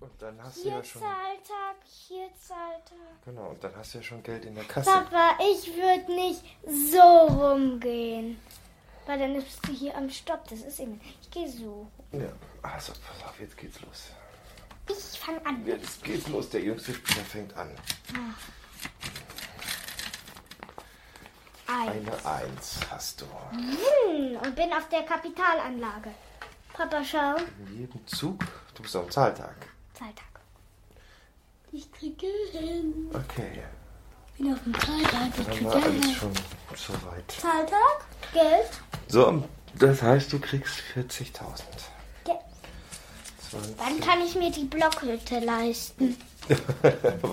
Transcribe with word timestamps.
Und 0.00 0.10
dann 0.20 0.42
hast 0.42 0.58
du 0.58 0.62
Hier 0.62 0.72
ja 0.72 0.84
schon. 0.84 1.02
Zahltag, 1.02 1.76
hier 1.84 2.28
Zahltag. 2.38 3.24
Genau, 3.24 3.48
und 3.50 3.64
dann 3.64 3.74
hast 3.76 3.94
du 3.94 3.98
ja 3.98 4.04
schon 4.04 4.22
Geld 4.22 4.44
in 4.44 4.54
der 4.54 4.64
Kasse. 4.64 4.90
Papa, 4.90 5.38
ich 5.40 5.74
würde 5.74 6.12
nicht 6.14 6.42
so 6.66 7.00
rumgehen. 7.00 8.38
Weil 9.06 9.18
dann 9.20 9.34
bist 9.34 9.66
du 9.66 9.72
hier 9.72 9.96
am 9.96 10.10
Stopp. 10.10 10.48
Das 10.48 10.60
ist 10.60 10.80
eben. 10.80 11.00
Ich 11.22 11.30
gehe 11.30 11.48
so. 11.48 11.86
Ja, 12.12 12.28
also 12.62 12.92
pass 12.92 13.28
auf, 13.28 13.40
jetzt 13.40 13.56
geht's 13.56 13.80
los. 13.80 14.10
Ich 14.88 15.18
fange 15.18 15.44
an. 15.46 15.64
Jetzt 15.66 16.02
geht's 16.04 16.28
los, 16.28 16.50
der 16.50 16.62
jüngste 16.62 16.92
Spieler 16.94 17.24
fängt 17.24 17.56
an. 17.56 17.70
Ein. 21.68 21.88
Eine 21.88 22.24
Eins 22.24 22.80
hast 22.90 23.20
du. 23.20 23.26
Hm, 23.50 24.36
und 24.36 24.54
bin 24.54 24.72
auf 24.72 24.88
der 24.88 25.02
Kapitalanlage. 25.02 26.10
Papa, 26.72 27.02
schau. 27.02 27.36
In 27.66 27.80
jedem 27.80 28.06
Zug, 28.06 28.44
du 28.74 28.82
bist 28.82 28.94
am 28.94 29.10
Zahltag. 29.10 29.75
Zahltag. 29.96 30.24
Ich 31.72 31.90
kriege 31.90 32.26
hin. 32.52 33.08
Okay, 33.14 33.62
Bin 34.36 34.52
auf 34.52 34.62
dem 34.62 34.74
Zahltag. 34.74 35.28
Ich 35.38 35.44
dann 35.46 35.54
kriege 35.56 35.72
alles 35.72 36.04
hin. 36.04 36.14
schon 36.14 36.32
soweit. 36.76 37.30
Zahltag? 37.30 38.04
Geld? 38.34 38.70
So, 39.08 39.42
das 39.78 40.02
heißt, 40.02 40.32
du 40.32 40.38
kriegst 40.38 40.82
40.000. 40.94 41.62
Geld. 42.24 42.38
20. 43.50 43.74
Wann 43.78 44.00
kann 44.00 44.20
ich 44.20 44.34
mir 44.34 44.50
die 44.50 44.64
Blockhütte 44.64 45.38
leisten? 45.40 46.16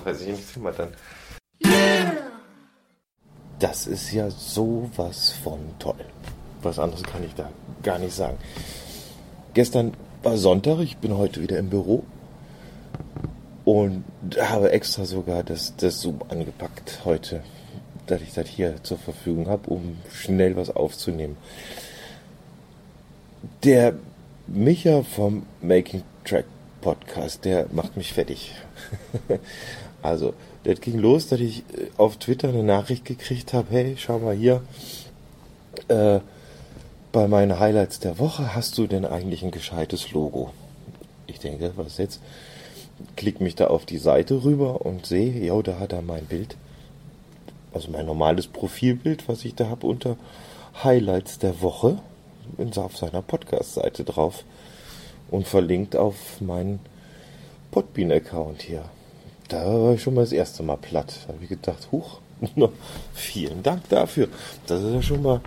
Weiß 0.05 0.21
ich 0.21 0.27
nicht, 0.30 0.63
wir 0.63 0.71
dann. 0.71 0.93
Das 3.59 3.88
ist 3.88 4.12
ja 4.12 4.30
sowas 4.30 5.34
von 5.43 5.59
toll. 5.80 6.05
Was 6.62 6.80
anderes 6.80 7.04
kann 7.04 7.23
ich 7.23 7.35
da 7.35 7.49
gar 7.82 7.99
nicht 7.99 8.16
sagen. 8.16 8.38
Gestern 9.54 9.95
war 10.21 10.38
Sonntag, 10.38 10.80
ich 10.80 10.98
bin 10.98 11.18
heute 11.18 11.41
wieder 11.41 11.59
im 11.59 11.70
Büro 11.70 12.05
und 13.73 14.04
habe 14.40 14.72
extra 14.72 15.05
sogar 15.05 15.43
das, 15.43 15.74
das 15.77 15.99
Zoom 15.99 16.20
angepackt 16.29 16.99
heute, 17.05 17.41
dass 18.05 18.21
ich 18.21 18.32
das 18.32 18.48
hier 18.48 18.76
zur 18.84 18.99
Verfügung 18.99 19.48
habe, 19.48 19.68
um 19.71 19.98
schnell 20.12 20.55
was 20.55 20.70
aufzunehmen. 20.70 21.38
Der 23.63 23.96
Micha 24.46 25.02
vom 25.02 25.48
Making 25.62 26.04
Track 26.24 26.46
Podcast, 26.82 27.46
der 27.46 27.65
macht 27.71 27.98
mich 27.98 28.13
fertig. 28.13 28.54
also, 30.04 30.35
das 30.65 30.80
ging 30.80 30.99
los, 30.99 31.27
dass 31.27 31.40
ich 31.40 31.60
äh, 31.60 31.87
auf 31.98 32.18
Twitter 32.18 32.49
eine 32.49 32.62
Nachricht 32.63 33.05
gekriegt 33.05 33.54
habe, 33.54 33.68
hey, 33.71 33.96
schau 33.98 34.20
mal 34.20 34.35
hier, 34.35 34.62
äh, 35.87 36.20
bei 37.12 37.27
meinen 37.27 37.60
Highlights 37.60 37.99
der 37.99 38.20
Woche 38.20 38.54
hast 38.54 38.77
du 38.77 38.85
denn 38.85 39.05
eigentlich 39.05 39.43
ein 39.43 39.52
gescheites 39.52 40.12
Logo? 40.12 40.52
Ich 41.26 41.40
denke, 41.40 41.71
was 41.76 41.98
jetzt? 41.98 42.21
Klick 43.16 43.41
mich 43.41 43.55
da 43.55 43.68
auf 43.68 43.86
die 43.86 43.98
Seite 43.98 44.44
rüber 44.44 44.86
und 44.86 45.05
sehe, 45.05 45.44
ja, 45.44 45.62
da 45.62 45.80
hat 45.80 45.94
er 45.94 46.02
mein 46.02 46.26
Bild, 46.26 46.55
also 47.74 47.90
mein 47.91 48.05
normales 48.05 48.48
Profilbild, 48.48 49.27
was 49.27 49.46
ich 49.46 49.55
da 49.55 49.68
habe 49.70 49.88
unter 49.88 50.18
Highlights 50.84 51.40
der 51.40 51.62
Woche, 51.62 51.99
auf 52.76 52.98
seiner 52.98 53.21
Podcast-Seite 53.21 54.04
drauf 54.04 54.44
und 55.32 55.48
verlinkt 55.48 55.96
auf 55.96 56.41
meinen 56.41 56.80
Podbean-Account 57.71 58.62
hier. 58.62 58.86
Da 59.48 59.66
war 59.66 59.94
ich 59.94 60.04
schon 60.04 60.14
mal 60.14 60.21
das 60.21 60.32
erste 60.32 60.64
Mal 60.64 60.77
platt. 60.77 61.21
Da 61.26 61.34
habe 61.34 61.44
ich 61.44 61.49
gedacht, 61.49 61.88
huch, 61.91 62.20
vielen 63.14 63.64
Dank 63.64 63.88
dafür. 63.90 64.28
Das 64.68 64.81
ist 64.81 64.94
ja 64.94 65.02
schon 65.02 65.22
mal, 65.22 65.41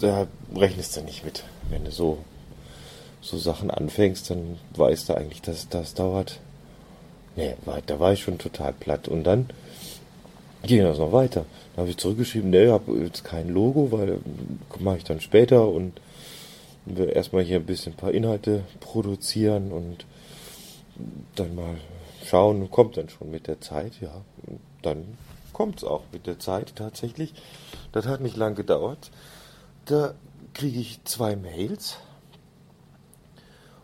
da 0.00 0.26
rechnest 0.54 0.96
du 0.96 1.02
nicht 1.02 1.24
mit. 1.24 1.44
Wenn 1.70 1.84
du 1.84 1.90
so, 1.90 2.18
so 3.20 3.38
Sachen 3.38 3.70
anfängst, 3.70 4.30
dann 4.30 4.58
weißt 4.76 5.08
du 5.08 5.14
eigentlich, 5.14 5.42
dass 5.42 5.68
das 5.68 5.94
dauert. 5.94 6.40
Nee, 7.38 7.54
da 7.86 8.00
war 8.00 8.12
ich 8.12 8.20
schon 8.20 8.36
total 8.36 8.72
platt. 8.72 9.06
Und 9.06 9.22
dann 9.22 9.48
ging 10.64 10.82
das 10.82 10.98
noch 10.98 11.12
weiter. 11.12 11.44
Da 11.76 11.82
habe 11.82 11.90
ich 11.90 11.96
zurückgeschrieben, 11.96 12.50
nee, 12.50 12.64
ich 12.64 12.70
habe 12.72 12.92
jetzt 12.98 13.22
kein 13.22 13.48
Logo, 13.48 13.92
weil 13.92 14.18
mache 14.80 14.96
ich 14.96 15.04
dann 15.04 15.20
später 15.20 15.68
und 15.68 16.00
will 16.84 17.08
erstmal 17.08 17.44
hier 17.44 17.58
ein 17.58 17.64
bisschen 17.64 17.92
ein 17.92 17.96
paar 17.96 18.10
Inhalte 18.10 18.64
produzieren 18.80 19.70
und 19.70 20.04
dann 21.36 21.54
mal 21.54 21.76
schauen, 22.26 22.68
kommt 22.72 22.96
dann 22.96 23.08
schon 23.08 23.30
mit 23.30 23.46
der 23.46 23.60
Zeit, 23.60 23.92
ja. 24.00 24.22
Und 24.48 24.58
dann 24.82 25.04
kommt 25.52 25.78
es 25.78 25.84
auch 25.84 26.02
mit 26.12 26.26
der 26.26 26.40
Zeit 26.40 26.74
tatsächlich. 26.74 27.34
Das 27.92 28.06
hat 28.06 28.20
nicht 28.20 28.36
lang 28.36 28.56
gedauert. 28.56 29.12
Da 29.84 30.14
kriege 30.54 30.80
ich 30.80 31.04
zwei 31.04 31.36
Mails 31.36 31.98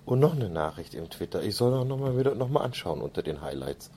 und 0.07 0.21
noch 0.21 0.35
eine 0.35 0.49
Nachricht 0.49 0.95
im 0.95 1.09
Twitter. 1.11 1.43
Ich 1.43 1.57
soll 1.57 1.75
auch 1.75 1.85
noch 1.85 1.99
mal 1.99 2.19
wieder 2.19 2.35
noch 2.35 2.49
mal 2.49 2.63
anschauen 2.63 3.01
unter 3.01 3.23
den 3.23 3.41
Highlights. 3.41 3.91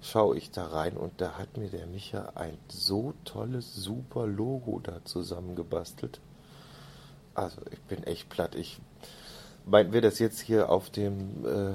Schaue 0.00 0.36
ich 0.36 0.50
da 0.50 0.66
rein 0.66 0.96
und 0.96 1.20
da 1.20 1.38
hat 1.38 1.56
mir 1.56 1.68
der 1.68 1.86
Micha 1.86 2.32
ein 2.34 2.58
so 2.68 3.14
tolles, 3.24 3.74
super 3.74 4.26
Logo 4.26 4.80
da 4.80 5.04
zusammengebastelt. 5.04 6.20
Also 7.34 7.60
ich 7.70 7.80
bin 7.82 8.02
echt 8.04 8.28
platt. 8.28 8.54
Ich 8.54 8.80
mein, 9.64 9.92
wer 9.92 10.00
das 10.00 10.18
jetzt 10.18 10.40
hier 10.40 10.70
auf 10.70 10.90
dem 10.90 11.46
äh, 11.46 11.74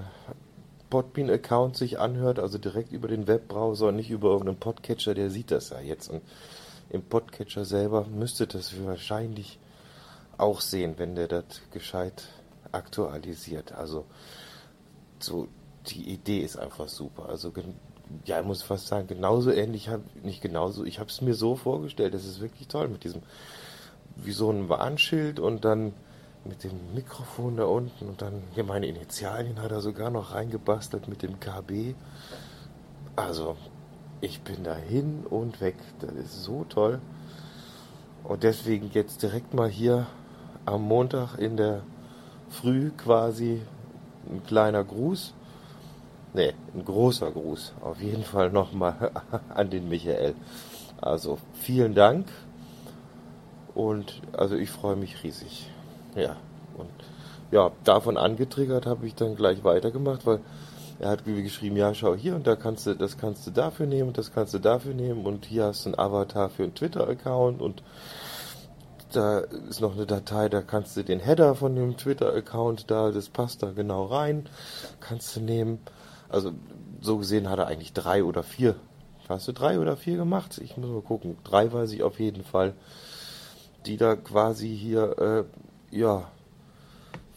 Podbean-Account 0.89 1.77
sich 1.77 1.99
anhört, 1.99 2.39
also 2.39 2.57
direkt 2.57 2.91
über 2.91 3.07
den 3.07 3.27
Webbrowser 3.27 3.87
und 3.87 3.95
nicht 3.95 4.09
über 4.09 4.29
irgendeinen 4.29 4.59
Podcatcher, 4.59 5.13
der 5.13 5.29
sieht 5.29 5.51
das 5.51 5.69
ja 5.69 5.79
jetzt. 5.79 6.09
Und 6.09 6.21
im 6.89 7.03
Podcatcher 7.03 7.65
selber 7.65 8.05
müsste 8.07 8.47
das 8.47 8.73
wahrscheinlich 8.83 9.59
auch 10.37 10.61
sehen, 10.61 10.95
wenn 10.97 11.15
der 11.15 11.27
das 11.27 11.45
gescheit 11.71 12.27
aktualisiert. 12.77 13.73
Also 13.73 14.05
so 15.19 15.47
die 15.87 16.09
Idee 16.09 16.39
ist 16.39 16.57
einfach 16.57 16.87
super. 16.87 17.29
Also 17.29 17.51
ja, 18.25 18.39
ich 18.39 18.45
muss 18.45 18.61
fast 18.61 18.87
sagen, 18.87 19.07
genauso 19.07 19.51
ähnlich, 19.51 19.89
hab, 19.89 20.01
nicht 20.23 20.41
genauso, 20.41 20.85
ich 20.85 20.99
habe 20.99 21.09
es 21.09 21.21
mir 21.21 21.33
so 21.33 21.55
vorgestellt, 21.55 22.13
das 22.13 22.25
ist 22.25 22.39
wirklich 22.39 22.67
toll 22.67 22.87
mit 22.87 23.03
diesem, 23.03 23.21
wie 24.15 24.31
so 24.31 24.49
ein 24.51 24.69
Warnschild 24.69 25.39
und 25.39 25.65
dann 25.65 25.93
mit 26.45 26.63
dem 26.63 26.93
Mikrofon 26.93 27.57
da 27.57 27.65
unten 27.65 28.07
und 28.07 28.21
dann 28.21 28.43
hier 28.53 28.63
meine 28.63 28.87
Initialien 28.87 29.61
hat 29.61 29.71
er 29.71 29.81
sogar 29.81 30.09
noch 30.09 30.33
reingebastelt 30.33 31.07
mit 31.07 31.21
dem 31.21 31.39
KB. 31.39 31.93
Also, 33.15 33.57
ich 34.21 34.41
bin 34.41 34.63
da 34.63 34.75
hin 34.75 35.25
und 35.29 35.59
weg. 35.59 35.75
Das 35.99 36.11
ist 36.13 36.43
so 36.43 36.63
toll. 36.63 36.99
Und 38.23 38.43
deswegen 38.43 38.89
jetzt 38.93 39.21
direkt 39.23 39.53
mal 39.53 39.69
hier 39.69 40.07
am 40.65 40.83
Montag 40.83 41.37
in 41.37 41.57
der 41.57 41.83
Früh 42.49 42.91
quasi 42.91 43.61
ein 44.29 44.43
kleiner 44.45 44.83
Gruß. 44.83 45.33
Nee, 46.33 46.53
ein 46.73 46.85
großer 46.85 47.31
Gruß. 47.31 47.73
Auf 47.81 48.01
jeden 48.01 48.23
Fall 48.23 48.51
nochmal 48.51 49.11
an 49.49 49.69
den 49.69 49.89
Michael. 49.89 50.35
Also 51.01 51.37
vielen 51.53 51.95
Dank. 51.95 52.27
Und 53.73 54.21
also 54.33 54.55
ich 54.55 54.69
freue 54.69 54.95
mich 54.95 55.23
riesig. 55.23 55.69
Ja. 56.15 56.35
Und 56.77 56.89
ja, 57.51 57.71
davon 57.83 58.17
angetriggert 58.17 58.85
habe 58.85 59.05
ich 59.07 59.15
dann 59.15 59.35
gleich 59.35 59.63
weitergemacht, 59.63 60.25
weil 60.25 60.39
er 60.99 61.11
hat 61.11 61.25
geschrieben, 61.25 61.77
ja, 61.77 61.93
schau 61.93 62.15
hier 62.15 62.35
und 62.35 62.47
da 62.47 62.55
kannst 62.55 62.87
du, 62.87 62.95
das 62.95 63.17
kannst 63.17 63.45
du 63.45 63.51
dafür 63.51 63.85
nehmen, 63.85 64.13
das 64.13 64.33
kannst 64.33 64.53
du 64.53 64.59
dafür 64.59 64.93
nehmen 64.93 65.25
und 65.25 65.45
hier 65.45 65.65
hast 65.65 65.85
du 65.85 65.89
einen 65.89 65.99
Avatar 65.99 66.49
für 66.49 66.63
einen 66.63 66.73
Twitter-Account 66.73 67.61
und 67.61 67.83
da 69.11 69.39
ist 69.39 69.81
noch 69.81 69.95
eine 69.95 70.05
Datei, 70.05 70.49
da 70.49 70.61
kannst 70.61 70.97
du 70.97 71.03
den 71.03 71.19
Header 71.19 71.55
von 71.55 71.75
dem 71.75 71.97
Twitter-Account 71.97 72.89
da, 72.91 73.11
das 73.11 73.29
passt 73.29 73.63
da 73.63 73.71
genau 73.71 74.05
rein, 74.05 74.47
kannst 74.99 75.35
du 75.35 75.39
nehmen. 75.39 75.79
Also 76.29 76.53
so 77.01 77.17
gesehen 77.17 77.49
hat 77.49 77.59
er 77.59 77.67
eigentlich 77.67 77.93
drei 77.93 78.23
oder 78.23 78.43
vier. 78.43 78.75
Hast 79.29 79.47
du 79.47 79.51
drei 79.51 79.79
oder 79.79 79.97
vier 79.97 80.17
gemacht? 80.17 80.57
Ich 80.57 80.77
muss 80.77 80.89
mal 80.89 81.01
gucken. 81.01 81.37
Drei 81.43 81.71
weiß 81.71 81.91
ich 81.91 82.03
auf 82.03 82.19
jeden 82.19 82.43
Fall, 82.43 82.73
die 83.85 83.97
da 83.97 84.15
quasi 84.15 84.75
hier, 84.75 85.47
äh, 85.91 85.95
ja, 85.95 86.31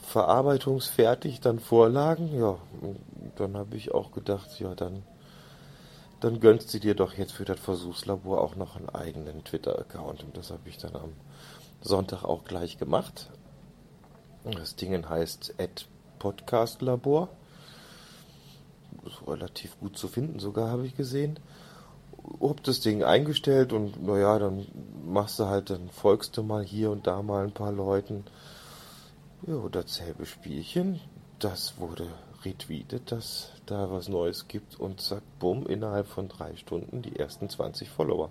verarbeitungsfertig 0.03 1.41
dann 1.41 1.59
vorlagen. 1.59 2.30
Ja, 2.38 2.59
dann 3.36 3.56
habe 3.56 3.77
ich 3.77 3.92
auch 3.92 4.12
gedacht, 4.12 4.59
ja, 4.59 4.74
dann, 4.74 5.03
dann 6.21 6.41
gönnst 6.41 6.72
du 6.74 6.78
dir 6.78 6.94
doch 6.94 7.15
jetzt 7.15 7.33
für 7.33 7.44
das 7.44 7.59
Versuchslabor 7.59 8.41
auch 8.41 8.56
noch 8.56 8.77
einen 8.77 8.89
eigenen 8.89 9.44
Twitter-Account. 9.44 10.24
Und 10.24 10.36
das 10.36 10.50
habe 10.50 10.68
ich 10.68 10.78
dann 10.78 10.94
am 10.94 11.12
Sonntag 11.80 12.24
auch 12.24 12.44
gleich 12.44 12.78
gemacht. 12.78 13.30
Das 14.44 14.77
Ding 14.77 15.09
heißt 15.09 15.54
@podcastlabor. 16.18 17.28
Ist 19.06 19.27
relativ 19.27 19.78
gut 19.80 19.97
zu 19.97 20.09
finden, 20.09 20.41
sogar 20.41 20.71
habe 20.71 20.86
ich 20.86 20.97
gesehen. 20.97 21.38
Hab 22.41 22.62
das 22.65 22.80
Ding 22.80 23.03
eingestellt 23.03 23.72
und 23.72 24.03
naja, 24.03 24.38
dann 24.38 24.66
machst 25.04 25.38
du 25.38 25.47
halt, 25.47 25.71
dann 25.71 25.88
folgst 25.88 26.36
du 26.36 26.42
mal 26.42 26.62
hier 26.62 26.91
und 26.91 27.06
da 27.06 27.22
mal 27.22 27.44
ein 27.44 27.53
paar 27.53 27.72
Leuten. 27.72 28.24
Ja, 29.47 29.56
dasselbe 29.71 30.27
Spielchen. 30.27 31.00
Das 31.38 31.78
wurde 31.78 32.06
retweetet, 32.44 33.10
dass 33.10 33.53
da 33.65 33.91
was 33.91 34.09
Neues 34.09 34.48
gibt 34.48 34.78
und 34.78 35.00
zack, 35.00 35.22
bumm, 35.38 35.66
innerhalb 35.66 36.06
von 36.06 36.28
drei 36.28 36.56
Stunden 36.56 37.00
die 37.00 37.16
ersten 37.16 37.48
20 37.48 37.88
Follower. 37.88 38.30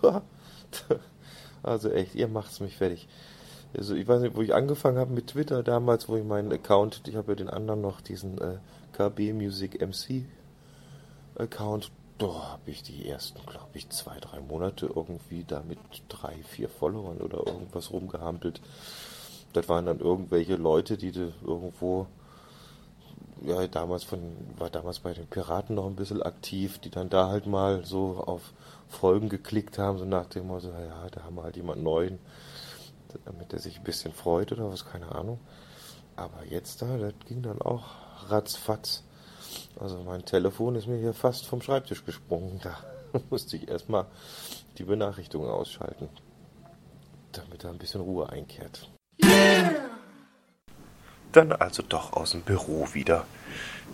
also 1.62 1.90
echt, 1.90 2.14
ihr 2.14 2.28
macht's 2.28 2.60
mich 2.60 2.76
fertig. 2.76 3.08
Also 3.76 3.94
ich 3.94 4.06
weiß 4.06 4.20
nicht, 4.20 4.36
wo 4.36 4.42
ich 4.42 4.54
angefangen 4.54 4.98
habe 4.98 5.12
mit 5.12 5.28
Twitter 5.28 5.62
damals, 5.62 6.08
wo 6.08 6.16
ich 6.16 6.24
meinen 6.24 6.52
Account, 6.52 7.02
ich 7.06 7.16
habe 7.16 7.32
ja 7.32 7.36
den 7.36 7.48
anderen 7.48 7.80
noch, 7.80 8.00
diesen 8.00 8.38
äh, 8.38 8.58
KB 8.92 9.32
Music 9.32 9.80
MC 9.80 10.24
Account, 11.36 11.90
da 12.18 12.26
habe 12.26 12.70
ich 12.70 12.82
die 12.82 13.08
ersten, 13.08 13.40
glaube 13.46 13.70
ich, 13.72 13.88
zwei, 13.88 14.18
drei 14.20 14.40
Monate 14.40 14.86
irgendwie 14.86 15.44
da 15.44 15.62
mit 15.66 15.78
drei, 16.08 16.34
vier 16.48 16.68
Followern 16.68 17.18
oder 17.18 17.46
irgendwas 17.46 17.90
rumgehampelt. 17.90 18.60
Das 19.54 19.68
waren 19.68 19.86
dann 19.86 20.00
irgendwelche 20.00 20.56
Leute, 20.56 20.96
die 20.96 21.12
irgendwo, 21.44 22.06
ja, 23.44 23.66
damals 23.66 24.04
von, 24.04 24.20
war 24.56 24.70
damals 24.70 25.00
bei 25.00 25.12
den 25.12 25.26
Piraten 25.26 25.76
noch 25.76 25.86
ein 25.86 25.96
bisschen 25.96 26.22
aktiv, 26.22 26.78
die 26.78 26.90
dann 26.90 27.10
da 27.10 27.28
halt 27.28 27.46
mal 27.46 27.84
so 27.84 28.22
auf 28.26 28.52
Folgen 28.88 29.28
geklickt 29.28 29.78
haben, 29.78 29.98
so 29.98 30.04
nach 30.04 30.26
dem 30.26 30.48
Motto, 30.48 30.68
ja, 30.68 31.08
da 31.10 31.24
haben 31.24 31.36
wir 31.36 31.42
halt 31.42 31.56
jemand 31.56 31.82
Neuen 31.82 32.18
damit 33.24 33.52
er 33.52 33.58
sich 33.58 33.78
ein 33.78 33.84
bisschen 33.84 34.12
freut 34.12 34.52
oder 34.52 34.70
was, 34.70 34.84
keine 34.84 35.12
Ahnung. 35.12 35.38
Aber 36.16 36.44
jetzt 36.48 36.82
da, 36.82 36.96
das 36.98 37.14
ging 37.26 37.42
dann 37.42 37.60
auch 37.62 37.84
ratzfatz. 38.28 39.04
Also 39.78 40.02
mein 40.02 40.24
Telefon 40.24 40.76
ist 40.76 40.86
mir 40.86 40.98
hier 40.98 41.14
fast 41.14 41.46
vom 41.46 41.62
Schreibtisch 41.62 42.04
gesprungen. 42.04 42.60
Da 42.62 42.76
musste 43.30 43.56
ich 43.56 43.68
erstmal 43.68 44.06
die 44.78 44.84
Benachrichtigung 44.84 45.48
ausschalten, 45.48 46.08
damit 47.32 47.64
da 47.64 47.70
ein 47.70 47.78
bisschen 47.78 48.00
Ruhe 48.00 48.28
einkehrt. 48.28 48.88
Dann 51.32 51.52
also 51.52 51.82
doch 51.82 52.12
aus 52.12 52.32
dem 52.32 52.42
Büro 52.42 52.88
wieder, 52.92 53.26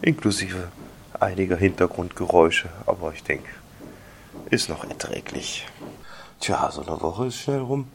inklusive 0.02 0.68
einiger 1.18 1.56
Hintergrundgeräusche, 1.56 2.68
aber 2.86 3.12
ich 3.12 3.22
denke, 3.22 3.48
ist 4.50 4.68
noch 4.68 4.84
erträglich. 4.84 5.66
Tja, 6.40 6.70
so 6.70 6.82
eine 6.82 7.00
Woche 7.00 7.26
ist 7.26 7.36
schnell 7.36 7.60
rum 7.60 7.90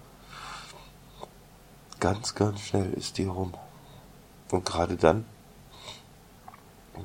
ganz, 2.04 2.36
ganz 2.36 2.60
schnell 2.60 2.92
ist 2.95 3.18
die 3.18 3.24
rum. 3.24 3.54
Und 4.51 4.66
gerade 4.66 4.98
dann, 4.98 5.24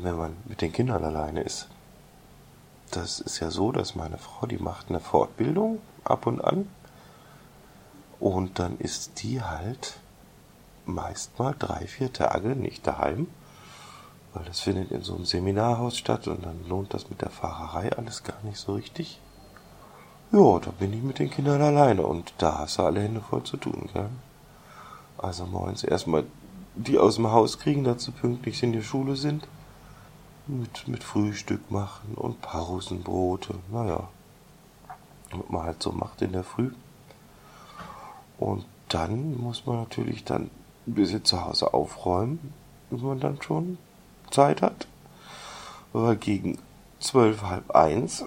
wenn 0.03 0.17
man 0.17 0.37
mit 0.47 0.61
den 0.61 0.73
Kindern 0.73 1.05
alleine 1.05 1.43
ist. 1.43 1.69
Das 2.91 3.21
ist 3.21 3.39
ja 3.39 3.53
so, 3.53 3.71
dass 3.71 3.95
meine 3.95 4.19
Frau, 4.19 4.49
die 4.49 4.59
macht 4.59 4.89
eine 4.89 4.99
Fortbildung 4.99 5.79
ab 6.03 6.27
und 6.27 6.41
an. 6.41 6.69
Und 8.19 8.59
dann 8.59 8.77
ist 8.79 9.23
die 9.23 9.41
halt 9.41 10.01
meist 10.89 11.39
mal 11.39 11.55
drei, 11.59 11.87
vier 11.87 12.13
Tage 12.13 12.49
nicht 12.57 12.87
daheim, 12.87 13.29
weil 14.35 14.45
das 14.45 14.61
findet 14.61 14.91
in 14.91 15.03
so 15.03 15.15
einem 15.15 15.27
Seminarhaus 15.27 15.97
statt 15.97 16.27
und 16.29 16.45
dann 16.45 16.69
lohnt 16.69 16.95
das 16.95 17.11
mit 17.11 17.21
der 17.21 17.31
Fahrerei 17.31 17.93
alles 17.97 18.25
gar 18.25 18.43
nicht 18.43 18.59
so 18.59 18.75
richtig. 18.75 19.21
Ja, 20.33 20.59
da 20.59 20.71
bin 20.73 20.93
ich 20.93 21.03
mit 21.03 21.19
den 21.19 21.31
Kindern 21.31 21.63
alleine 21.63 22.07
und 22.07 22.35
da 22.39 22.59
hast 22.59 22.79
du 22.79 22.83
alle 22.83 23.01
Hände 23.01 23.21
voll 23.21 23.45
zu 23.45 23.57
tun, 23.57 23.89
gell? 23.93 24.11
Also 25.17 25.47
morgens 25.47 25.85
erstmal 25.85 26.25
die 26.75 26.99
aus 26.99 27.17
dem 27.17 27.31
Haus 27.31 27.59
kriegen, 27.59 27.85
sie 27.99 28.11
pünktlich 28.13 28.63
in 28.63 28.73
die 28.73 28.83
Schule 28.83 29.17
sind. 29.17 29.49
Mit, 30.47 30.89
mit 30.89 31.05
Frühstück 31.05 31.71
machen 31.71 32.15
und 32.15 32.41
Pausenbrote. 32.41 33.55
Naja, 33.71 34.09
was 35.31 35.49
man 35.51 35.63
halt 35.65 35.83
so 35.83 35.93
macht 35.93 36.23
in 36.23 36.33
der 36.33 36.45
Früh. 36.45 36.71
Und 38.39 38.65
dann 38.89 39.37
muss 39.37 39.67
man 39.67 39.77
natürlich 39.77 40.25
dann 40.25 40.51
ein 40.89 40.95
bisschen 40.95 41.25
zu 41.25 41.45
Hause 41.45 41.75
aufräumen, 41.75 42.53
wenn 42.91 43.01
man 43.01 43.21
dann 43.21 43.41
schon 43.43 43.79
Zeit 44.31 44.63
hat. 44.63 44.87
Aber 45.93 46.17
gegen 46.17 46.59
zwölf, 47.01 47.43
halb 47.43 47.71
eins 47.71 48.25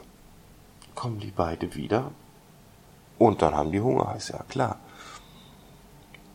kommen 0.95 1.19
die 1.19 1.31
beide 1.31 1.75
wieder. 1.75 2.11
Und 3.17 3.41
dann 3.41 3.55
haben 3.55 3.71
die 3.71 3.81
Hunger, 3.81 4.15
ist 4.15 4.29
ja 4.29 4.43
klar. 4.49 4.77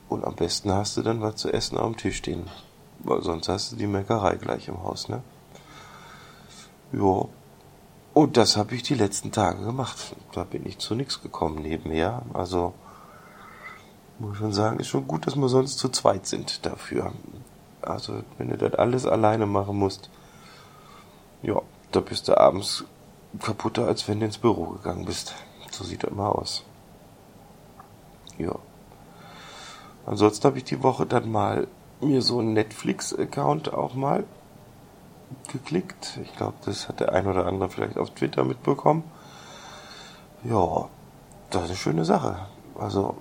Und 0.08 0.25
am 0.25 0.37
besten 0.37 0.73
hast 0.73 0.96
du 0.96 1.02
dann 1.02 1.20
was 1.20 1.37
zu 1.37 1.52
essen 1.52 1.78
am 1.78 1.96
Tisch 1.96 2.19
stehen. 2.19 2.49
Weil 3.00 3.22
sonst 3.22 3.49
hast 3.49 3.72
du 3.72 3.76
die 3.76 3.87
Meckerei 3.87 4.37
gleich 4.37 4.69
im 4.69 4.82
Haus, 4.82 5.08
ne? 5.08 5.22
Ja. 6.93 7.26
Und 8.14 8.37
das 8.37 8.56
habe 8.56 8.75
ich 8.75 8.82
die 8.82 8.94
letzten 8.94 9.31
Tage 9.31 9.62
gemacht. 9.62 10.17
Da 10.32 10.44
bin 10.44 10.64
ich 10.64 10.79
zu 10.79 10.94
nichts 10.94 11.20
gekommen 11.20 11.61
nebenher. 11.61 12.22
Also 12.32 12.72
muss 14.19 14.37
schon 14.37 14.53
sagen, 14.53 14.79
ist 14.79 14.89
schon 14.89 15.07
gut, 15.07 15.27
dass 15.27 15.37
wir 15.37 15.49
sonst 15.49 15.79
zu 15.79 15.89
zweit 15.89 16.27
sind 16.27 16.65
dafür. 16.65 17.13
Also 17.83 18.23
wenn 18.39 18.49
du 18.49 18.57
das 18.57 18.75
alles 18.75 19.07
alleine 19.07 19.47
machen 19.47 19.79
musst, 19.79 20.11
ja, 21.43 21.61
da 21.93 22.01
bist 22.01 22.29
du 22.29 22.39
abends 22.39 22.85
kaputter, 23.41 23.87
als 23.87 24.09
wenn 24.09 24.21
du 24.21 24.27
ins 24.27 24.39
Büro 24.39 24.67
gegangen 24.67 25.05
bist. 25.05 25.35
So 25.71 25.85
sieht 25.85 26.03
das 26.03 26.11
immer 26.11 26.35
aus. 26.35 26.65
Ja. 28.39 28.55
Ansonsten 30.07 30.47
habe 30.47 30.59
ich 30.59 30.65
die 30.65 30.83
Woche 30.83 31.07
dann 31.07 31.31
mal 31.31 31.67
mir 32.01 32.23
so 32.23 32.39
einen 32.39 32.53
Netflix-Account 32.53 33.73
auch 33.73 33.95
mal 33.95 34.25
geklickt. 35.53 36.19
Ich 36.23 36.37
glaube, 36.37 36.55
das 36.65 36.89
hat 36.89 37.01
der 37.01 37.13
ein 37.13 37.27
oder 37.27 37.47
andere 37.47 37.69
vielleicht 37.71 37.99
auf 37.99 38.11
Twitter 38.11 38.45
mitbekommen. 38.45 39.05
Ja, 40.45 40.89
das 41.51 41.65
ist 41.65 41.69
eine 41.69 41.77
schöne 41.77 42.05
Sache. 42.05 42.47
Also, 42.79 43.17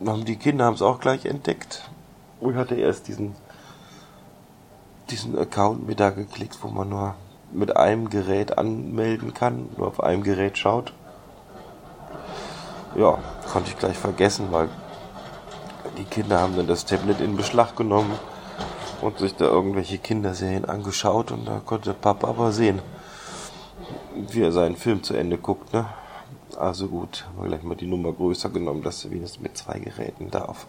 die 0.00 0.36
Kinder 0.36 0.64
haben 0.64 0.74
es 0.74 0.82
auch 0.82 1.00
gleich 1.00 1.24
entdeckt. 1.24 1.88
Ich 2.40 2.54
hatte 2.54 2.76
erst 2.76 3.08
diesen, 3.08 3.34
diesen 5.10 5.36
Account 5.38 5.86
mir 5.86 5.96
da 5.96 6.10
geklickt, 6.10 6.58
wo 6.62 6.68
man 6.68 6.88
nur 6.88 7.14
mit 7.52 7.76
einem 7.76 8.10
Gerät 8.10 8.58
anmelden 8.58 9.34
kann, 9.34 9.70
nur 9.76 9.88
auf 9.88 10.02
einem 10.02 10.22
Gerät 10.22 10.58
schaut. 10.58 10.92
Ja, 12.96 13.18
konnte 13.52 13.70
ich 13.70 13.78
gleich 13.78 13.96
vergessen, 13.96 14.48
weil 14.50 14.68
die 15.96 16.04
Kinder 16.04 16.40
haben 16.40 16.56
dann 16.56 16.66
das 16.66 16.84
Tablet 16.84 17.20
in 17.20 17.36
Beschlag 17.36 17.76
genommen 17.76 18.12
und 19.00 19.18
sich 19.18 19.34
da 19.34 19.46
irgendwelche 19.46 19.98
Kinderserien 19.98 20.64
angeschaut 20.64 21.32
und 21.32 21.46
da 21.46 21.60
konnte 21.64 21.94
Papa 21.94 22.28
aber 22.28 22.52
sehen, 22.52 22.80
wie 24.14 24.42
er 24.42 24.52
seinen 24.52 24.76
Film 24.76 25.02
zu 25.02 25.14
Ende 25.14 25.38
guckt, 25.38 25.72
ne? 25.72 25.86
Also 26.56 26.88
gut, 26.88 27.26
haben 27.26 27.42
wir 27.42 27.48
gleich 27.48 27.62
mal 27.62 27.76
die 27.76 27.86
Nummer 27.86 28.12
größer 28.12 28.50
genommen, 28.50 28.82
dass 28.82 29.02
du 29.02 29.10
wenigstens 29.10 29.42
mit 29.42 29.56
zwei 29.56 29.78
Geräten 29.78 30.30
da 30.30 30.46
auf 30.46 30.66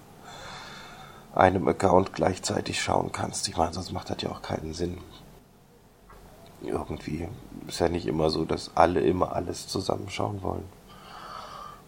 einem 1.34 1.68
Account 1.68 2.14
gleichzeitig 2.14 2.82
schauen 2.82 3.12
kannst. 3.12 3.48
Ich 3.48 3.58
meine, 3.58 3.74
sonst 3.74 3.92
macht 3.92 4.10
das 4.10 4.22
ja 4.22 4.30
auch 4.30 4.42
keinen 4.42 4.74
Sinn. 4.74 4.98
Irgendwie 6.62 7.28
ist 7.68 7.80
ja 7.80 7.88
nicht 7.88 8.06
immer 8.06 8.30
so, 8.30 8.46
dass 8.46 8.76
alle 8.76 9.00
immer 9.00 9.34
alles 9.34 9.68
zusammenschauen 9.68 10.42
wollen. 10.44 10.66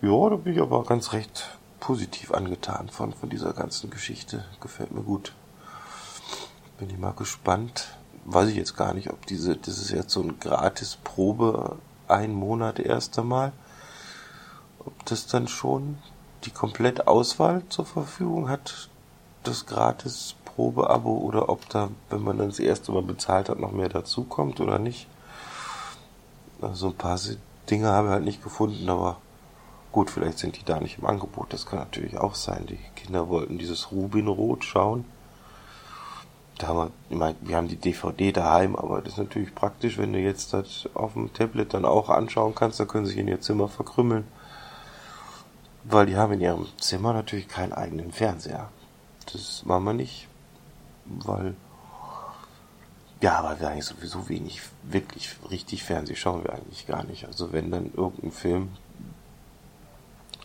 Ja, 0.01 0.29
da 0.29 0.35
bin 0.35 0.53
ich 0.53 0.61
aber 0.61 0.83
ganz 0.83 1.11
recht 1.13 1.49
positiv 1.79 2.31
angetan 2.31 2.89
von, 2.89 3.11
von 3.11 3.29
dieser 3.29 3.53
ganzen 3.53 3.89
Geschichte. 3.89 4.45
Gefällt 4.61 4.91
mir 4.91 5.03
gut. 5.03 5.33
Bin 6.77 6.89
ich 6.89 6.97
mal 6.97 7.11
gespannt. 7.11 7.97
Weiß 8.23 8.49
ich 8.49 8.55
jetzt 8.55 8.77
gar 8.77 8.93
nicht, 8.93 9.09
ob 9.09 9.25
diese, 9.25 9.57
das 9.57 9.77
ist 9.77 9.91
jetzt 9.91 10.11
so 10.11 10.21
ein 10.21 10.39
gratis 10.39 10.97
Probe, 11.03 11.77
ein 12.07 12.33
Monat 12.33 12.79
erst 12.79 13.19
einmal. 13.19 13.51
Ob 14.85 15.05
das 15.05 15.27
dann 15.27 15.47
schon 15.47 15.97
die 16.43 16.51
komplette 16.51 17.07
Auswahl 17.07 17.63
zur 17.69 17.85
Verfügung 17.85 18.49
hat, 18.49 18.89
das 19.43 19.65
gratis 19.65 20.35
Probeabo 20.45 21.17
oder 21.17 21.49
ob 21.49 21.67
da, 21.69 21.89
wenn 22.09 22.23
man 22.23 22.37
dann 22.37 22.49
das 22.49 22.59
erste 22.59 22.91
Mal 22.91 23.03
bezahlt 23.03 23.49
hat, 23.49 23.59
noch 23.59 23.71
mehr 23.71 23.89
dazukommt 23.89 24.59
oder 24.59 24.79
nicht. 24.79 25.07
Also 26.61 26.87
ein 26.87 26.95
paar 26.95 27.19
Dinge 27.69 27.87
habe 27.89 28.07
ich 28.07 28.13
halt 28.13 28.23
nicht 28.23 28.43
gefunden, 28.43 28.89
aber 28.89 29.17
Gut, 29.91 30.09
vielleicht 30.09 30.39
sind 30.39 30.57
die 30.57 30.63
da 30.63 30.79
nicht 30.79 30.99
im 30.99 31.05
Angebot. 31.05 31.51
Das 31.51 31.65
kann 31.65 31.79
natürlich 31.79 32.17
auch 32.17 32.35
sein. 32.35 32.65
Die 32.65 32.79
Kinder 32.95 33.27
wollten 33.27 33.57
dieses 33.57 33.91
Rubinrot 33.91 34.63
schauen. 34.63 35.03
Da 36.57 36.67
haben 36.67 36.77
wir, 36.77 36.91
ich 37.09 37.17
meine, 37.17 37.35
wir 37.41 37.57
haben 37.57 37.67
die 37.67 37.75
DVD 37.75 38.31
daheim, 38.31 38.75
aber 38.75 39.01
das 39.01 39.13
ist 39.13 39.19
natürlich 39.19 39.53
praktisch, 39.53 39.97
wenn 39.97 40.13
du 40.13 40.19
jetzt 40.19 40.53
das 40.53 40.87
auf 40.93 41.13
dem 41.13 41.33
Tablet 41.33 41.73
dann 41.73 41.85
auch 41.85 42.09
anschauen 42.09 42.55
kannst, 42.55 42.79
dann 42.79 42.87
können 42.87 43.05
sie 43.05 43.13
sich 43.13 43.19
in 43.19 43.27
ihr 43.27 43.41
Zimmer 43.41 43.67
verkrümmeln. 43.67 44.25
Weil 45.83 46.05
die 46.05 46.15
haben 46.15 46.33
in 46.33 46.41
ihrem 46.41 46.67
Zimmer 46.77 47.13
natürlich 47.13 47.47
keinen 47.47 47.73
eigenen 47.73 48.11
Fernseher. 48.11 48.69
Das 49.31 49.65
machen 49.65 49.83
wir 49.85 49.93
nicht, 49.93 50.27
weil 51.05 51.55
ja, 53.21 53.37
aber 53.37 53.59
wir 53.59 53.69
eigentlich 53.69 53.85
sowieso 53.85 54.29
wenig, 54.29 54.61
wirklich 54.81 55.35
richtig 55.51 55.83
Fernseh 55.83 56.15
schauen 56.15 56.43
wir 56.43 56.53
eigentlich 56.53 56.87
gar 56.87 57.03
nicht. 57.03 57.25
Also 57.25 57.53
wenn 57.53 57.69
dann 57.69 57.91
irgendein 57.93 58.31
Film, 58.31 58.69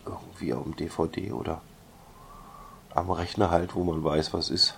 irgendwie 0.04 0.52
auf 0.52 0.62
dem 0.62 0.76
DVD 0.76 1.32
oder 1.32 1.62
am 2.94 3.10
Rechner 3.10 3.50
halt, 3.50 3.74
wo 3.74 3.82
man 3.82 4.04
weiß, 4.04 4.34
was 4.34 4.50
ist. 4.50 4.74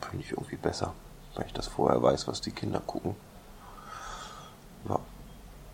Finde 0.00 0.24
ich 0.24 0.32
irgendwie 0.32 0.56
besser, 0.56 0.94
weil 1.34 1.46
ich 1.46 1.52
das 1.52 1.68
vorher 1.68 2.02
weiß, 2.02 2.26
was 2.26 2.40
die 2.40 2.50
Kinder 2.50 2.80
gucken. 2.80 3.14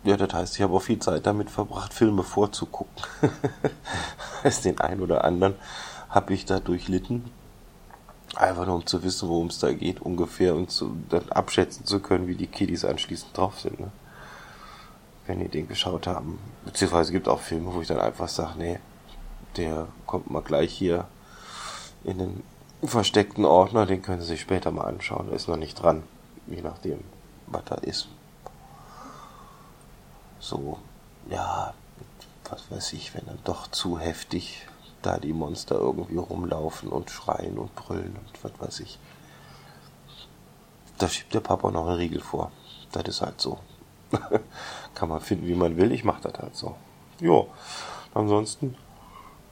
Ja. 0.03 0.17
Das 0.17 0.33
heißt, 0.33 0.55
ich 0.55 0.61
habe 0.61 0.73
auch 0.73 0.81
viel 0.81 0.99
Zeit 0.99 1.25
damit 1.25 1.49
verbracht, 1.49 1.93
Filme 1.93 2.23
vorzugucken. 2.23 3.03
Als 4.43 4.61
den 4.61 4.79
einen 4.79 5.01
oder 5.01 5.23
anderen 5.23 5.55
habe 6.09 6.33
ich 6.33 6.45
da 6.45 6.59
durchlitten. 6.59 7.23
Einfach 8.35 8.65
nur 8.65 8.75
um 8.75 8.85
zu 8.85 9.03
wissen, 9.03 9.29
worum 9.29 9.47
es 9.47 9.59
da 9.59 9.71
geht, 9.71 10.01
ungefähr 10.01 10.55
und 10.55 10.71
zu, 10.71 10.97
dann 11.09 11.29
abschätzen 11.29 11.85
zu 11.85 11.99
können, 11.99 12.27
wie 12.27 12.35
die 12.35 12.47
Kiddies 12.47 12.83
anschließend 12.83 13.37
drauf 13.37 13.59
sind. 13.59 13.79
Ne? 13.79 13.91
wenn 15.25 15.39
die 15.39 15.47
den 15.47 15.67
geschaut 15.67 16.07
haben. 16.07 16.39
Beziehungsweise 16.65 17.11
gibt 17.11 17.27
auch 17.27 17.39
Filme, 17.39 17.73
wo 17.73 17.81
ich 17.81 17.87
dann 17.87 17.99
einfach 17.99 18.27
sage, 18.27 18.57
nee, 18.57 18.79
Der 19.57 19.87
kommt 20.07 20.31
mal 20.31 20.41
gleich 20.41 20.73
hier 20.73 21.07
in 22.03 22.17
den 22.17 22.43
versteckten 22.83 23.45
Ordner, 23.45 23.85
den 23.85 24.01
können 24.01 24.19
Sie 24.21 24.27
sich 24.27 24.41
später 24.41 24.71
mal 24.71 24.85
anschauen. 24.85 25.27
Der 25.27 25.35
ist 25.35 25.47
noch 25.47 25.57
nicht 25.57 25.75
dran, 25.75 26.03
je 26.47 26.61
nachdem, 26.61 26.99
was 27.47 27.63
da 27.65 27.75
ist. 27.75 28.07
So, 30.43 30.77
ja, 31.29 31.73
was 32.49 32.69
weiß 32.69 32.91
ich, 32.93 33.15
wenn 33.15 33.25
dann 33.25 33.39
doch 33.45 33.67
zu 33.67 33.97
heftig 33.97 34.67
da 35.01 35.17
die 35.17 35.31
Monster 35.31 35.75
irgendwie 35.75 36.17
rumlaufen 36.17 36.89
und 36.89 37.09
schreien 37.09 37.57
und 37.57 37.73
brüllen 37.75 38.17
und 38.17 38.43
was 38.43 38.51
weiß 38.59 38.79
ich. 38.81 38.99
Da 40.97 41.07
schiebt 41.07 41.33
der 41.33 41.39
Papa 41.39 41.71
noch 41.71 41.87
einen 41.87 41.95
Riegel 41.95 42.19
vor. 42.19 42.51
Das 42.91 43.03
ist 43.05 43.21
halt 43.21 43.39
so. 43.39 43.57
Kann 44.93 45.07
man 45.07 45.21
finden, 45.21 45.47
wie 45.47 45.55
man 45.55 45.77
will. 45.77 45.93
Ich 45.93 46.03
mach 46.03 46.19
das 46.19 46.33
halt 46.37 46.57
so. 46.57 46.75
Jo. 47.21 47.47
Ansonsten 48.13 48.75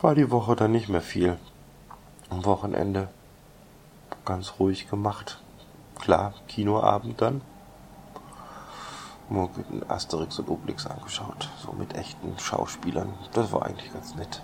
war 0.02 0.14
die 0.14 0.30
Woche 0.30 0.58
dann 0.58 0.74
nicht 0.74 0.90
mehr 0.90 1.02
viel. 1.02 1.40
Am 2.30 2.44
Wochenende 2.44 3.08
ganz 4.26 4.56
ruhig 4.60 4.90
gemacht. 4.90 5.42
Klar, 6.00 6.34
Kinoabend 6.50 7.22
dann. 7.22 7.42
Asterix 9.88 10.40
und 10.40 10.50
Obelix 10.50 10.86
angeschaut. 10.86 11.50
So 11.64 11.72
mit 11.74 11.96
echten 11.96 12.38
Schauspielern. 12.38 13.14
Das 13.34 13.52
war 13.52 13.66
eigentlich 13.66 13.94
ganz 13.94 14.16
nett. 14.16 14.42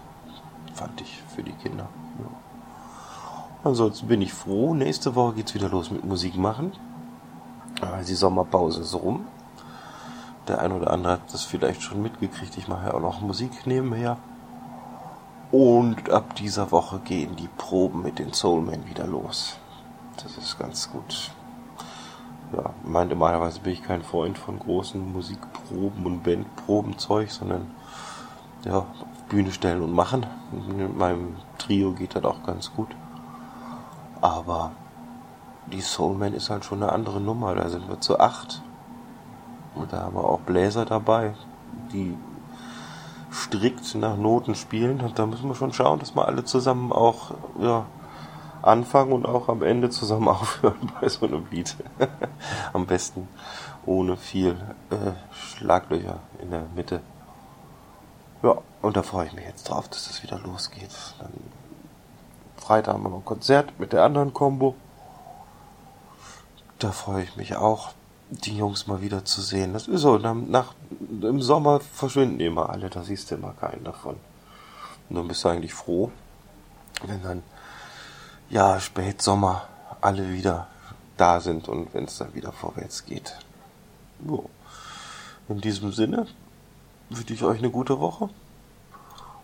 Fand 0.74 1.02
ich 1.02 1.22
für 1.36 1.44
die 1.44 1.54
Kinder. 1.54 1.88
Ja. 2.20 2.26
Ansonsten 3.64 4.08
bin 4.08 4.22
ich 4.22 4.34
froh. 4.34 4.74
Nächste 4.74 5.16
Woche 5.16 5.36
geht's 5.36 5.54
wieder 5.54 5.70
los 5.70 5.92
mit 5.92 6.06
Musik 6.06 6.38
machen. 6.38 6.72
Die 8.08 8.16
Sommerpause 8.16 8.82
ist 8.82 8.96
rum. 8.96 9.26
Der 10.48 10.62
ein 10.62 10.72
oder 10.72 10.92
andere 10.92 11.14
hat 11.14 11.34
das 11.34 11.44
vielleicht 11.44 11.82
schon 11.82 12.02
mitgekriegt. 12.02 12.58
Ich 12.58 12.68
mache 12.68 12.88
ja 12.88 12.94
auch 12.94 13.02
noch 13.02 13.22
Musik 13.22 13.68
nebenher. 13.68 14.18
Und 15.52 16.10
ab 16.10 16.36
dieser 16.36 16.72
Woche 16.72 17.00
gehen 17.00 17.36
die 17.36 17.50
Proben 17.58 18.02
mit 18.02 18.20
den 18.20 18.34
Soulmen 18.34 18.86
wieder 18.88 19.06
los. 19.06 19.58
Das 20.22 20.38
ist 20.38 20.58
ganz 20.58 20.90
gut. 20.92 21.32
Ja, 22.54 22.74
meinte 22.84 23.16
normalerweise 23.16 23.60
bin 23.60 23.74
ich 23.74 23.84
kein 23.84 24.04
Freund 24.04 24.38
von 24.38 24.58
großen 24.58 25.12
Musikproben 25.12 26.06
und 26.06 26.24
Bandprobenzeug, 26.24 27.30
sondern 27.30 27.72
ja, 28.64 28.80
auf 28.80 29.24
Bühne 29.28 29.52
stellen 29.52 29.82
und 29.82 29.92
machen. 29.92 30.26
Mit 30.78 30.98
meinem 30.98 31.36
Trio 31.58 31.92
geht 31.92 32.16
das 32.16 32.24
auch 32.24 32.44
ganz 32.44 32.74
gut. 32.74 32.88
Aber 34.22 34.72
die 35.72 35.82
Soulman 35.82 36.34
ist 36.34 36.50
halt 36.50 36.64
schon 36.64 36.82
eine 36.82 36.92
andere 36.92 37.20
Nummer. 37.20 37.54
Da 37.56 37.70
sind 37.70 37.90
wir 37.90 38.00
zu 38.00 38.20
acht. 38.20 38.62
Und 39.76 39.92
da 39.92 40.04
haben 40.04 40.16
wir 40.16 40.24
auch 40.24 40.40
Bläser 40.40 40.86
dabei, 40.86 41.34
die 41.92 42.18
strikt 43.32 43.94
nach 43.96 44.18
Noten 44.18 44.56
spielen. 44.56 45.02
Und 45.02 45.20
da 45.20 45.26
müssen 45.26 45.50
wir 45.50 45.56
schon 45.56 45.74
schauen, 45.74 46.00
dass 46.00 46.16
wir 46.16 46.26
alle 46.26 46.46
zusammen 46.46 46.92
auch 46.92 47.32
ja, 47.60 47.86
anfangen 48.68 49.14
und 49.14 49.26
auch 49.26 49.50
am 49.50 49.64
Ende 49.64 49.90
zusammen 49.90 50.28
aufhören 50.28 50.92
bei 51.00 51.10
so 51.10 51.26
einem 51.26 51.46
Lied. 51.50 51.76
am 52.74 52.86
besten 52.86 53.28
ohne 53.86 54.18
viel 54.18 54.52
äh, 54.90 55.14
Schlaglöcher 55.32 56.20
in 56.42 56.52
der 56.52 56.64
Mitte. 56.76 57.02
Ja, 58.44 58.58
und 58.82 58.98
da 58.98 59.04
freue 59.04 59.28
ich 59.28 59.34
mich 59.34 59.46
jetzt 59.46 59.70
drauf, 59.70 59.88
dass 59.88 60.10
es 60.10 60.22
wieder 60.22 60.40
losgeht. 60.40 60.92
Dann 61.20 61.32
Freitag 62.58 62.94
haben 62.94 63.04
wir 63.04 63.10
noch 63.10 63.20
ein 63.20 63.26
Konzert 63.26 63.80
mit 63.80 63.94
der 63.94 64.04
anderen 64.04 64.34
Combo. 64.34 64.76
Da 66.80 66.92
freue 66.92 67.24
ich 67.24 67.36
mich 67.38 67.56
auch, 67.56 67.94
die 68.30 68.58
Jungs 68.58 68.88
mal 68.88 69.02
wieder 69.02 69.26
zu 69.26 69.42
sehen. 69.42 69.74
Das 69.74 69.88
ist 69.88 70.02
so, 70.02 70.18
nach, 70.18 70.74
im 71.22 71.42
Sommer 71.42 71.80
verschwinden 71.80 72.40
immer 72.40 72.70
alle, 72.70 72.90
da 72.90 73.04
siehst 73.04 73.32
du 73.32 73.36
immer 73.36 73.54
keinen 73.54 73.84
davon. 73.84 74.18
Und 75.10 75.16
dann 75.16 75.28
bist 75.28 75.44
du 75.44 75.50
eigentlich 75.50 75.74
froh, 75.74 76.12
wenn 77.06 77.24
dann, 77.24 77.44
ja, 78.50 78.80
Spätsommer 78.80 79.68
alle 80.02 80.32
wieder 80.32 80.68
da 81.18 81.40
sind 81.40 81.68
und 81.68 81.94
wenn 81.94 82.06
es 82.06 82.18
dann 82.18 82.34
wieder 82.34 82.52
vorwärts 82.52 83.06
geht. 83.06 83.38
So. 84.26 84.50
In 85.50 85.62
diesem 85.62 85.92
Sinne 85.92 86.28
wünsche 87.10 87.34
ich 87.34 87.44
euch 87.44 87.60
eine 87.60 87.72
gute 87.72 88.00
Woche 88.00 88.30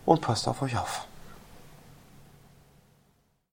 und 0.04 0.20
passt 0.20 0.46
auf 0.48 0.62
euch 0.62 0.76
auf. 0.76 1.06